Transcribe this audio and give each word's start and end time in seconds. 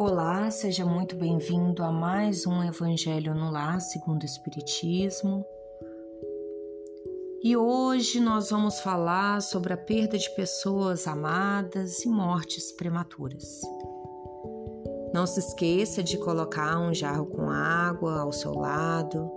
Olá, 0.00 0.48
seja 0.48 0.86
muito 0.86 1.16
bem-vindo 1.16 1.82
a 1.82 1.90
mais 1.90 2.46
um 2.46 2.62
Evangelho 2.62 3.34
no 3.34 3.50
Lar 3.50 3.80
segundo 3.80 4.22
o 4.22 4.24
Espiritismo. 4.24 5.44
E 7.42 7.56
hoje 7.56 8.20
nós 8.20 8.50
vamos 8.50 8.78
falar 8.78 9.42
sobre 9.42 9.72
a 9.72 9.76
perda 9.76 10.16
de 10.16 10.32
pessoas 10.36 11.08
amadas 11.08 12.04
e 12.04 12.08
mortes 12.08 12.70
prematuras. 12.70 13.60
Não 15.12 15.26
se 15.26 15.40
esqueça 15.40 16.00
de 16.00 16.16
colocar 16.16 16.78
um 16.78 16.94
jarro 16.94 17.26
com 17.26 17.50
água 17.50 18.20
ao 18.20 18.30
seu 18.30 18.52
lado, 18.54 19.28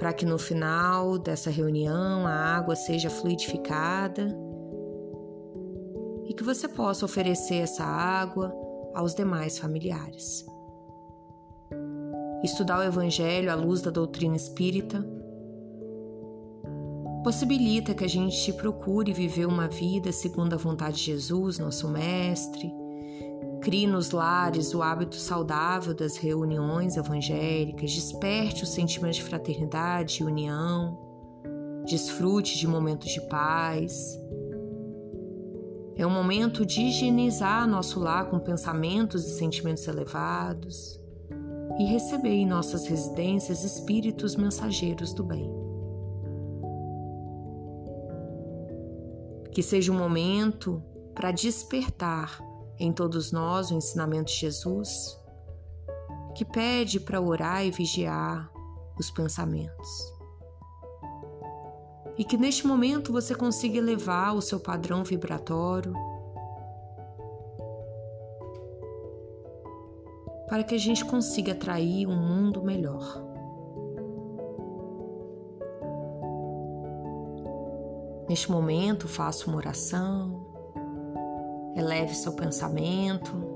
para 0.00 0.12
que 0.12 0.26
no 0.26 0.36
final 0.36 1.16
dessa 1.16 1.48
reunião 1.48 2.26
a 2.26 2.56
água 2.56 2.74
seja 2.74 3.08
fluidificada 3.08 4.36
e 6.26 6.34
que 6.34 6.42
você 6.42 6.66
possa 6.66 7.04
oferecer 7.04 7.58
essa 7.58 7.84
água 7.84 8.63
aos 8.94 9.14
demais 9.14 9.58
familiares. 9.58 10.44
Estudar 12.42 12.78
o 12.78 12.82
Evangelho 12.82 13.50
à 13.50 13.54
luz 13.54 13.80
da 13.80 13.90
doutrina 13.90 14.36
espírita 14.36 15.04
possibilita 17.24 17.94
que 17.94 18.04
a 18.04 18.08
gente 18.08 18.52
procure 18.52 19.14
viver 19.14 19.46
uma 19.46 19.66
vida 19.66 20.12
segundo 20.12 20.52
a 20.52 20.58
vontade 20.58 20.98
de 20.98 21.04
Jesus, 21.04 21.58
nosso 21.58 21.88
Mestre, 21.88 22.70
crie 23.62 23.86
nos 23.86 24.10
lares 24.10 24.74
o 24.74 24.82
hábito 24.82 25.16
saudável 25.16 25.94
das 25.94 26.18
reuniões 26.18 26.98
evangélicas, 26.98 27.90
desperte 27.92 28.62
o 28.62 28.66
sentimento 28.66 29.14
de 29.14 29.22
fraternidade 29.22 30.22
e 30.22 30.26
união, 30.26 30.98
desfrute 31.86 32.58
de 32.58 32.68
momentos 32.68 33.10
de 33.10 33.22
paz, 33.22 34.20
é 35.96 36.06
um 36.06 36.10
momento 36.10 36.66
de 36.66 36.82
higienizar 36.82 37.68
nosso 37.68 38.00
lar 38.00 38.28
com 38.28 38.38
pensamentos 38.38 39.26
e 39.26 39.38
sentimentos 39.38 39.86
elevados 39.86 41.00
e 41.78 41.84
receber 41.84 42.30
em 42.30 42.46
nossas 42.46 42.86
residências 42.86 43.64
espíritos 43.64 44.34
mensageiros 44.36 45.12
do 45.12 45.24
bem. 45.24 45.50
Que 49.52 49.62
seja 49.62 49.92
um 49.92 49.98
momento 49.98 50.82
para 51.14 51.30
despertar 51.30 52.40
em 52.78 52.92
todos 52.92 53.30
nós 53.30 53.70
o 53.70 53.74
ensinamento 53.74 54.32
de 54.32 54.38
Jesus, 54.38 55.16
que 56.34 56.44
pede 56.44 56.98
para 56.98 57.20
orar 57.20 57.64
e 57.64 57.70
vigiar 57.70 58.50
os 58.98 59.10
pensamentos 59.12 60.13
e 62.16 62.24
que 62.24 62.36
neste 62.36 62.66
momento 62.66 63.12
você 63.12 63.34
consiga 63.34 63.78
elevar 63.78 64.34
o 64.34 64.42
seu 64.42 64.60
padrão 64.60 65.02
vibratório. 65.04 65.92
Para 70.48 70.62
que 70.62 70.74
a 70.74 70.78
gente 70.78 71.04
consiga 71.04 71.52
atrair 71.52 72.06
um 72.06 72.16
mundo 72.16 72.62
melhor. 72.62 73.22
Neste 78.28 78.50
momento, 78.50 79.06
faça 79.06 79.46
uma 79.46 79.56
oração, 79.56 80.46
eleve 81.76 82.14
seu 82.14 82.32
pensamento 82.32 83.53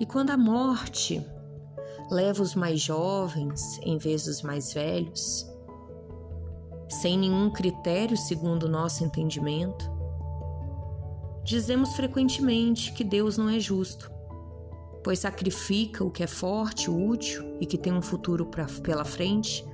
E 0.00 0.06
quando 0.06 0.30
a 0.30 0.36
morte 0.36 1.24
leva 2.10 2.42
os 2.42 2.54
mais 2.54 2.80
jovens 2.80 3.78
em 3.82 3.98
vez 3.98 4.24
dos 4.24 4.42
mais 4.42 4.72
velhos, 4.72 5.46
sem 6.88 7.18
nenhum 7.18 7.50
critério 7.50 8.16
segundo 8.16 8.64
o 8.64 8.68
nosso 8.68 9.04
entendimento, 9.04 9.90
dizemos 11.44 11.94
frequentemente 11.94 12.92
que 12.92 13.04
Deus 13.04 13.36
não 13.36 13.48
é 13.48 13.58
justo, 13.58 14.10
pois 15.02 15.18
sacrifica 15.18 16.04
o 16.04 16.10
que 16.10 16.22
é 16.22 16.26
forte, 16.26 16.90
útil 16.90 17.56
e 17.60 17.66
que 17.66 17.78
tem 17.78 17.92
um 17.92 18.02
futuro 18.02 18.46
pra, 18.46 18.66
pela 18.82 19.04
frente 19.04 19.64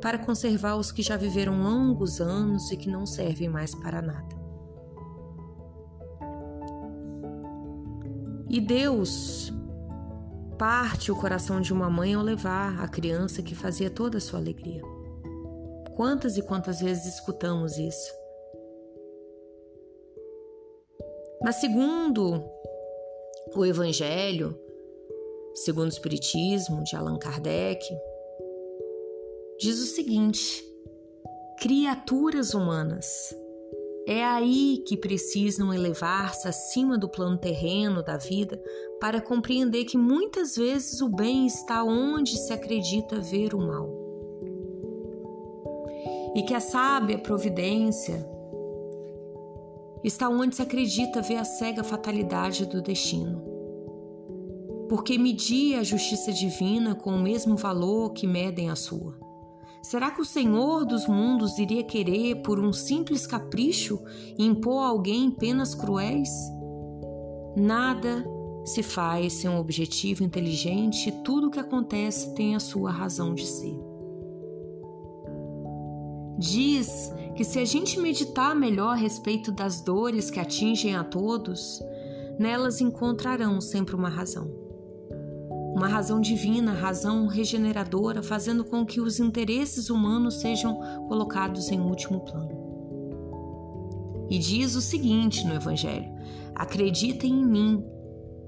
para 0.00 0.18
conservar 0.18 0.76
os 0.76 0.92
que 0.92 1.00
já 1.00 1.16
viveram 1.16 1.62
longos 1.62 2.20
anos 2.20 2.70
e 2.70 2.76
que 2.76 2.90
não 2.90 3.06
servem 3.06 3.48
mais 3.48 3.74
para 3.74 4.02
nada. 4.02 4.43
E 8.54 8.60
Deus 8.60 9.52
parte 10.56 11.10
o 11.10 11.16
coração 11.16 11.60
de 11.60 11.72
uma 11.72 11.90
mãe 11.90 12.14
ao 12.14 12.22
levar 12.22 12.80
a 12.80 12.86
criança 12.86 13.42
que 13.42 13.52
fazia 13.52 13.90
toda 13.90 14.18
a 14.18 14.20
sua 14.20 14.38
alegria. 14.38 14.80
Quantas 15.96 16.36
e 16.36 16.42
quantas 16.42 16.78
vezes 16.78 17.14
escutamos 17.14 17.76
isso? 17.76 18.12
Mas 21.42 21.56
segundo 21.56 22.44
o 23.56 23.66
Evangelho, 23.66 24.56
segundo 25.56 25.86
o 25.86 25.88
Espiritismo 25.88 26.84
de 26.84 26.94
Allan 26.94 27.18
Kardec, 27.18 27.84
diz 29.58 29.80
o 29.80 29.86
seguinte: 29.86 30.64
criaturas 31.58 32.54
humanas 32.54 33.34
é 34.06 34.22
aí 34.22 34.82
que 34.86 34.96
precisam 34.96 35.72
elevar-se 35.72 36.46
acima 36.46 36.98
do 36.98 37.08
plano 37.08 37.38
terreno 37.38 38.02
da 38.02 38.18
vida 38.18 38.62
para 39.00 39.20
compreender 39.20 39.84
que 39.86 39.96
muitas 39.96 40.56
vezes 40.56 41.00
o 41.00 41.08
bem 41.08 41.46
está 41.46 41.82
onde 41.82 42.36
se 42.36 42.52
acredita 42.52 43.20
ver 43.20 43.54
o 43.54 43.58
mal. 43.58 43.88
E 46.34 46.42
que 46.42 46.52
a 46.52 46.60
sábia 46.60 47.18
providência 47.18 48.28
está 50.02 50.28
onde 50.28 50.56
se 50.56 50.62
acredita 50.62 51.22
ver 51.22 51.36
a 51.36 51.44
cega 51.44 51.82
fatalidade 51.82 52.66
do 52.66 52.82
destino. 52.82 53.42
Porque 54.86 55.16
medir 55.16 55.78
a 55.78 55.82
justiça 55.82 56.30
divina 56.30 56.94
com 56.94 57.10
o 57.10 57.22
mesmo 57.22 57.56
valor 57.56 58.12
que 58.12 58.26
medem 58.26 58.68
a 58.68 58.76
sua. 58.76 59.18
Será 59.84 60.10
que 60.10 60.22
o 60.22 60.24
Senhor 60.24 60.86
dos 60.86 61.06
mundos 61.06 61.58
iria 61.58 61.84
querer, 61.84 62.36
por 62.36 62.58
um 62.58 62.72
simples 62.72 63.26
capricho, 63.26 64.02
impor 64.38 64.82
a 64.82 64.86
alguém 64.86 65.30
penas 65.30 65.74
cruéis? 65.74 66.30
Nada 67.54 68.24
se 68.64 68.82
faz 68.82 69.34
sem 69.34 69.50
um 69.50 69.58
objetivo 69.58 70.24
inteligente 70.24 71.10
e 71.10 71.22
tudo 71.22 71.48
o 71.48 71.50
que 71.50 71.60
acontece 71.60 72.34
tem 72.34 72.56
a 72.56 72.60
sua 72.60 72.90
razão 72.90 73.34
de 73.34 73.46
ser. 73.46 73.78
Diz 76.38 77.12
que 77.36 77.44
se 77.44 77.58
a 77.58 77.64
gente 77.66 78.00
meditar 78.00 78.56
melhor 78.56 78.92
a 78.92 78.96
respeito 78.96 79.52
das 79.52 79.82
dores 79.82 80.30
que 80.30 80.40
atingem 80.40 80.96
a 80.96 81.04
todos, 81.04 81.78
nelas 82.38 82.80
encontrarão 82.80 83.60
sempre 83.60 83.94
uma 83.94 84.08
razão 84.08 84.63
uma 85.74 85.88
razão 85.88 86.20
divina, 86.20 86.72
razão 86.72 87.26
regeneradora, 87.26 88.22
fazendo 88.22 88.64
com 88.64 88.86
que 88.86 89.00
os 89.00 89.18
interesses 89.18 89.90
humanos 89.90 90.40
sejam 90.40 90.78
colocados 91.08 91.68
em 91.68 91.80
último 91.80 92.20
plano. 92.20 92.62
E 94.30 94.38
diz 94.38 94.76
o 94.76 94.80
seguinte 94.80 95.44
no 95.44 95.54
Evangelho: 95.54 96.08
acreditem 96.54 97.32
em 97.32 97.44
mim, 97.44 97.84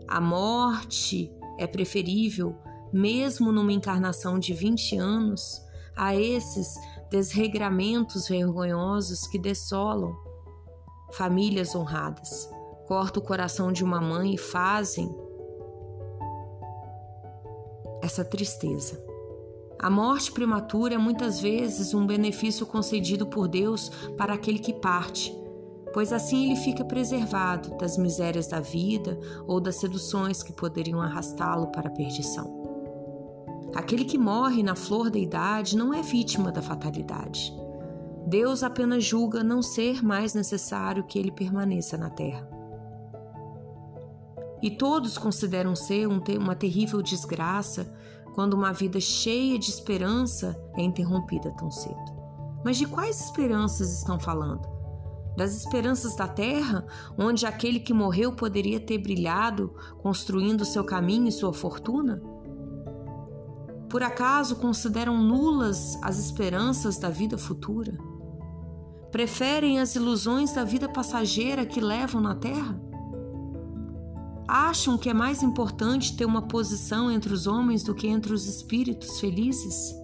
a 0.07 0.21
morte 0.21 1.33
é 1.59 1.67
preferível, 1.67 2.55
mesmo 2.93 3.51
numa 3.51 3.73
encarnação 3.73 4.39
de 4.39 4.55
20 4.55 4.97
anos, 4.97 5.61
a 5.97 6.15
esses 6.15 6.75
desregramentos 7.11 8.29
vergonhosos 8.29 9.27
que 9.27 9.39
dessolam 9.39 10.15
famílias 11.13 11.75
honradas, 11.75 12.49
cortam 12.87 13.21
o 13.21 13.27
coração 13.27 13.73
de 13.73 13.83
uma 13.83 14.01
mãe 14.01 14.35
e 14.35 14.39
fazem 14.39 15.13
essa 18.07 18.25
tristeza. 18.25 19.05
A 19.79 19.91
morte 19.91 20.33
prematura 20.33 20.95
é 20.95 20.99
muitas 20.99 21.39
vezes 21.39 21.93
um 21.93 22.07
benefício 22.07 22.65
concedido 22.65 23.27
por 23.27 23.47
Deus 23.47 23.91
para 24.17 24.33
aquele 24.33 24.59
que 24.59 24.73
parte, 24.73 25.37
pois 25.93 26.13
assim 26.13 26.47
ele 26.47 26.57
fica 26.57 26.85
preservado 26.85 27.77
das 27.77 27.99
misérias 27.99 28.47
da 28.47 28.61
vida 28.61 29.19
ou 29.47 29.61
das 29.61 29.77
seduções 29.77 30.43
que 30.43 30.53
poderiam 30.53 31.01
arrastá-lo 31.01 31.67
para 31.69 31.89
a 31.89 31.93
perdição. 31.93 32.65
Aquele 33.75 34.05
que 34.05 34.17
morre 34.17 34.63
na 34.63 34.75
flor 34.75 35.11
da 35.11 35.19
idade 35.19 35.77
não 35.77 35.93
é 35.93 36.01
vítima 36.01 36.51
da 36.51 36.63
fatalidade. 36.63 37.53
Deus 38.27 38.63
apenas 38.63 39.05
julga 39.05 39.45
não 39.45 39.61
ser 39.61 40.03
mais 40.03 40.33
necessário 40.33 41.05
que 41.05 41.19
ele 41.19 41.31
permaneça 41.31 41.99
na 41.99 42.09
terra. 42.09 42.56
E 44.63 44.71
todos 44.71 45.19
consideram 45.19 45.77
ser 45.77 46.07
uma 46.07 46.55
terrível 46.55 47.03
desgraça 47.03 47.95
quando 48.35 48.55
uma 48.55 48.73
vida 48.73 49.01
cheia 49.01 49.59
de 49.59 49.71
esperança 49.71 50.59
é 50.77 50.83
interrompida 50.83 51.51
tão 51.53 51.71
cedo. 51.71 52.17
Mas 52.65 52.77
de 52.77 52.87
quais 52.87 53.21
esperanças 53.21 53.97
estão 53.99 54.19
falando? 54.19 54.69
Das 55.37 55.55
esperanças 55.55 56.17
da 56.17 56.27
terra, 56.27 56.87
onde 57.17 57.47
aquele 57.47 57.79
que 57.79 57.93
morreu 57.93 58.33
poderia 58.33 58.81
ter 58.81 58.99
brilhado, 58.99 59.75
construindo 60.03 60.65
seu 60.65 60.83
caminho 60.85 61.29
e 61.29 61.33
sua 61.33 61.53
fortuna? 61.53 62.21
Por 63.89 64.03
acaso 64.03 64.57
consideram 64.57 65.17
nulas 65.17 65.99
as 66.03 66.19
esperanças 66.19 66.99
da 66.99 67.09
vida 67.09 67.39
futura? 67.39 67.97
Preferem 69.13 69.79
as 69.79 69.95
ilusões 69.95 70.53
da 70.53 70.65
vida 70.65 70.89
passageira 70.89 71.65
que 71.65 71.81
levam 71.81 72.21
na 72.21 72.35
terra? 72.35 72.81
Acham 74.49 74.97
que 74.97 75.09
é 75.11 75.15
mais 75.15 75.43
importante 75.43 76.17
ter 76.17 76.25
uma 76.25 76.47
posição 76.47 77.11
entre 77.11 77.33
os 77.33 77.49
homens 77.49 77.83
do 77.83 77.95
que 77.95 78.07
entre 78.07 78.33
os 78.33 78.47
espíritos 78.47 79.19
felizes? 79.19 79.95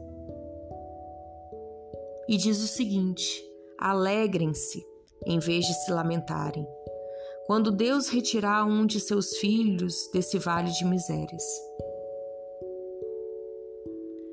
E 2.29 2.37
diz 2.37 2.61
o 2.61 2.67
seguinte: 2.67 3.41
alegrem-se 3.79 4.85
em 5.25 5.39
vez 5.39 5.65
de 5.65 5.75
se 5.85 5.93
lamentarem, 5.93 6.67
quando 7.47 7.71
Deus 7.71 8.09
retirar 8.09 8.65
um 8.65 8.85
de 8.85 8.99
seus 8.99 9.37
filhos 9.37 10.11
desse 10.13 10.39
vale 10.39 10.73
de 10.73 10.85
misérias. 10.85 11.45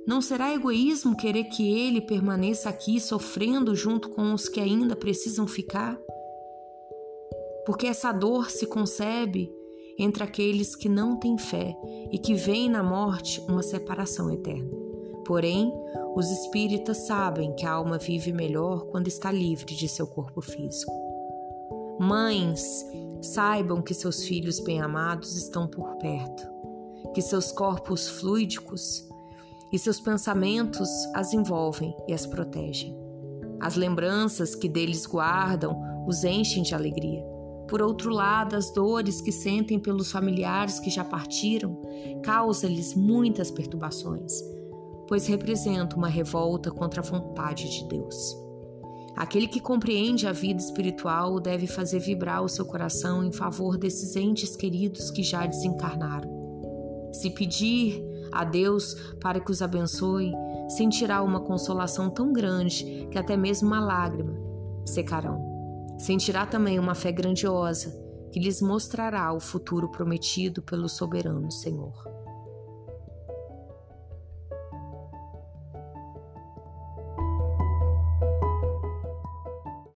Não 0.07 0.23
será 0.23 0.51
egoísmo 0.51 1.15
querer 1.15 1.43
que 1.43 1.71
ele 1.71 2.01
permaneça 2.01 2.67
aqui 2.67 2.99
sofrendo 2.99 3.75
junto 3.75 4.09
com 4.09 4.33
os 4.33 4.49
que 4.49 4.59
ainda 4.59 4.95
precisam 4.95 5.45
ficar? 5.45 5.99
Porque 7.63 7.85
essa 7.85 8.11
dor 8.11 8.49
se 8.49 8.65
concebe 8.65 9.53
entre 9.99 10.23
aqueles 10.23 10.75
que 10.75 10.87
não 10.87 11.17
têm 11.17 11.37
fé 11.37 11.77
e 12.11 12.17
que 12.17 12.33
veem 12.33 12.69
na 12.69 12.81
morte 12.81 13.41
uma 13.47 13.61
separação 13.61 14.31
eterna. 14.31 14.71
Porém, 15.25 15.71
os 16.15 16.31
espíritas 16.31 17.05
sabem 17.05 17.53
que 17.53 17.65
a 17.65 17.73
alma 17.73 17.97
vive 17.97 18.33
melhor 18.33 18.85
quando 18.85 19.07
está 19.07 19.31
livre 19.31 19.75
de 19.75 19.87
seu 19.87 20.07
corpo 20.07 20.41
físico. 20.41 20.91
Mães, 21.99 22.85
saibam 23.21 23.81
que 23.81 23.93
seus 23.93 24.23
filhos 24.23 24.59
bem-amados 24.59 25.35
estão 25.35 25.67
por 25.67 25.97
perto, 25.97 26.47
que 27.13 27.21
seus 27.21 27.51
corpos 27.51 28.07
fluídicos 28.07 29.07
e 29.71 29.77
seus 29.77 29.99
pensamentos 29.99 30.89
as 31.13 31.33
envolvem 31.33 31.95
e 32.07 32.13
as 32.13 32.25
protegem. 32.25 32.97
As 33.59 33.75
lembranças 33.75 34.55
que 34.55 34.69
deles 34.69 35.05
guardam 35.05 35.77
os 36.07 36.23
enchem 36.23 36.63
de 36.63 36.73
alegria. 36.73 37.23
Por 37.69 37.83
outro 37.83 38.09
lado, 38.09 38.55
as 38.55 38.71
dores 38.71 39.21
que 39.21 39.31
sentem 39.31 39.79
pelos 39.79 40.11
familiares 40.11 40.79
que 40.79 40.89
já 40.89 41.05
partiram 41.05 41.79
causam-lhes 42.23 42.95
muitas 42.95 43.51
perturbações, 43.51 44.33
pois 45.07 45.27
representam 45.27 45.99
uma 45.99 46.07
revolta 46.07 46.71
contra 46.71 47.01
a 47.01 47.03
vontade 47.03 47.69
de 47.69 47.87
Deus. 47.87 48.35
Aquele 49.15 49.47
que 49.47 49.59
compreende 49.59 50.25
a 50.25 50.31
vida 50.31 50.59
espiritual 50.59 51.39
deve 51.39 51.67
fazer 51.67 51.99
vibrar 51.99 52.43
o 52.43 52.49
seu 52.49 52.65
coração 52.65 53.23
em 53.23 53.31
favor 53.31 53.77
desses 53.77 54.15
entes 54.15 54.55
queridos 54.55 55.11
que 55.11 55.21
já 55.21 55.45
desencarnaram. 55.45 56.29
Se 57.13 57.29
pedir 57.29 58.03
a 58.31 58.43
Deus 58.43 58.95
para 59.19 59.39
que 59.39 59.51
os 59.51 59.61
abençoe, 59.61 60.31
sentirá 60.69 61.21
uma 61.21 61.41
consolação 61.41 62.09
tão 62.09 62.31
grande 62.33 63.07
que 63.11 63.17
até 63.17 63.37
mesmo 63.37 63.67
uma 63.67 63.79
lágrima 63.79 64.33
secarão. 64.85 65.48
Sentirá 65.99 66.45
também 66.45 66.79
uma 66.79 66.95
fé 66.95 67.11
grandiosa 67.11 67.93
que 68.31 68.39
lhes 68.39 68.61
mostrará 68.61 69.33
o 69.33 69.39
futuro 69.39 69.91
prometido 69.91 70.61
pelo 70.61 70.87
soberano 70.87 71.51
Senhor. 71.51 72.18